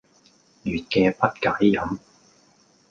[0.63, 1.99] 月既不解飲，